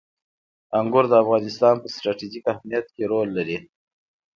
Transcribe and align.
انګور 0.79 1.05
د 1.09 1.13
افغانستان 1.23 1.75
په 1.79 1.87
ستراتیژیک 1.95 2.43
اهمیت 2.53 2.85
کې 2.95 3.03
رول 3.11 3.29
لري. 3.37 3.57